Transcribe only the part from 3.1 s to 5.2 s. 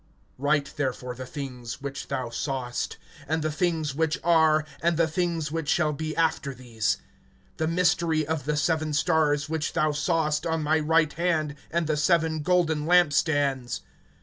and the things which are, and the